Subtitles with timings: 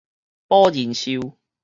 [0.47, 1.35] 保人壽